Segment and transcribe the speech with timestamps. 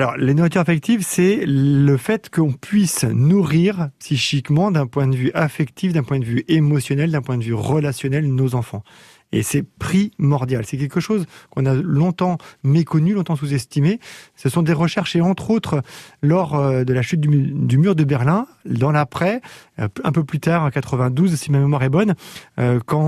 [0.00, 5.30] Alors, les nourritures affectives, c'est le fait qu'on puisse nourrir psychiquement d'un point de vue
[5.34, 8.82] affectif, d'un point de vue émotionnel, d'un point de vue relationnel nos enfants.
[9.32, 10.64] Et c'est primordial.
[10.64, 14.00] C'est quelque chose qu'on a longtemps méconnu, longtemps sous-estimé.
[14.36, 15.82] Ce sont des recherches, et entre autres,
[16.22, 19.42] lors euh, de la chute du, mur de Berlin, dans l'après,
[19.80, 22.14] un peu plus tard, en 92, si ma mémoire est bonne,
[22.58, 23.00] euh, quand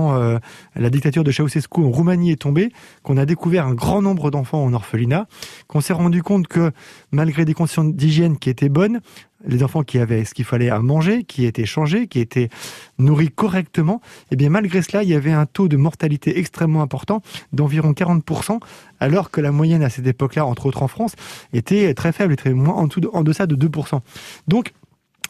[0.75, 2.71] la dictature de Ceausescu en Roumanie est tombée,
[3.03, 5.27] qu'on a découvert un grand nombre d'enfants en orphelinat,
[5.67, 6.71] qu'on s'est rendu compte que,
[7.11, 9.01] malgré des conditions d'hygiène qui étaient bonnes,
[9.45, 12.49] les enfants qui avaient ce qu'il fallait à manger, qui étaient changés, qui étaient
[12.97, 16.81] nourris correctement, et eh bien malgré cela, il y avait un taux de mortalité extrêmement
[16.81, 18.59] important, d'environ 40%,
[18.99, 21.15] alors que la moyenne à cette époque-là, entre autres en France,
[21.51, 23.99] était très faible, était moins en, en deçà de 2%.
[24.47, 24.73] Donc,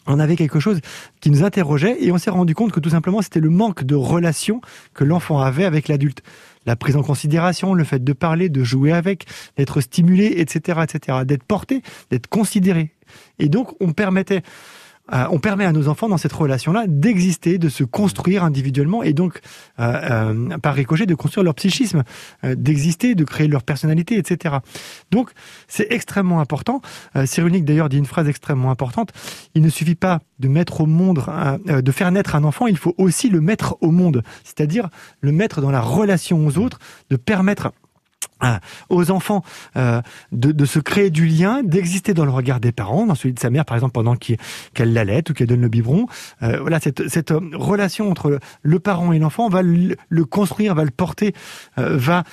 [0.07, 0.79] on avait quelque chose
[1.21, 3.95] qui nous interrogeait et on s'est rendu compte que tout simplement c'était le manque de
[3.95, 4.61] relation
[4.93, 6.23] que l'enfant avait avec l'adulte.
[6.65, 9.25] La prise en considération, le fait de parler, de jouer avec,
[9.57, 12.91] d'être stimulé, etc., etc., d'être porté, d'être considéré.
[13.37, 14.43] Et donc, on permettait
[15.11, 19.11] euh, on permet à nos enfants dans cette relation-là d'exister, de se construire individuellement et
[19.11, 19.41] donc
[19.79, 22.03] euh, euh, par ricochet de construire leur psychisme,
[22.43, 24.55] d'exister, de créer leur personnalité, etc.
[25.11, 25.31] Donc
[25.67, 26.81] c'est extrêmement important.
[27.25, 29.11] Cyrulnik d'ailleurs dit une phrase extrêmement importante.
[29.55, 31.25] Il ne suffit pas de mettre au monde,
[31.65, 34.89] de faire naître un enfant, il faut aussi le mettre au monde, c'est-à-dire
[35.21, 37.71] le mettre dans la relation aux autres, de permettre
[38.89, 39.43] aux enfants
[39.77, 43.39] euh, de, se créer du lien, d'exister dans le regard des parents, dans celui de
[43.39, 46.07] sa mère par exemple pendant qu'elle l'allait ou qu'elle donne le biberon.
[46.41, 50.91] Euh, voilà cette, cette relation entre le, parent et l'enfant va le, construire, va le
[50.91, 51.33] porter,
[51.77, 52.23] euh, va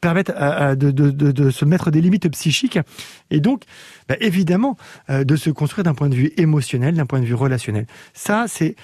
[0.00, 2.78] permettre de, de, se mettre des limites psychiques
[3.30, 3.62] et donc
[4.08, 4.76] bah, évidemment
[5.08, 7.86] de se construire d'un point de vue émotionnel, d'un point de vue relationnel.
[8.12, 8.76] Ça c'est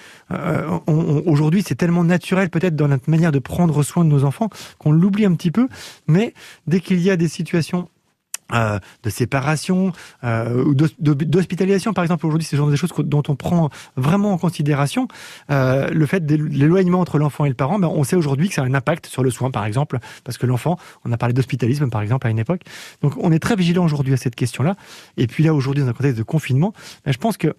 [0.87, 4.91] aujourd'hui c'est tellement naturel peut-être dans notre manière de prendre soin de nos enfants qu'on
[4.91, 5.67] l'oublie un petit peu,
[6.07, 6.33] mais
[6.67, 7.87] dès qu'il y a des situations
[8.53, 13.35] euh, de séparation euh, ou d'hospitalisation, par exemple, aujourd'hui, c'est genre des choses dont on
[13.35, 15.07] prend vraiment en considération.
[15.49, 18.55] Euh, le fait de l'éloignement entre l'enfant et le parent, ben, on sait aujourd'hui que
[18.55, 21.33] ça a un impact sur le soin, par exemple, parce que l'enfant, on a parlé
[21.33, 22.63] d'hospitalisme, par exemple, à une époque.
[23.01, 24.75] Donc, on est très vigilant aujourd'hui à cette question-là.
[25.15, 26.73] Et puis là, aujourd'hui, dans un contexte de confinement,
[27.05, 27.55] ben, je pense que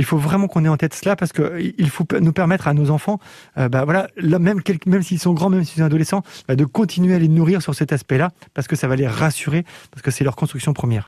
[0.00, 2.72] il faut vraiment qu'on ait en tête cela parce que il faut nous permettre à
[2.72, 3.20] nos enfants,
[3.58, 7.14] euh, bah voilà, même, même s'ils sont grands, même s'ils sont adolescents, bah, de continuer
[7.14, 10.24] à les nourrir sur cet aspect-là parce que ça va les rassurer, parce que c'est
[10.24, 10.98] leur construction première.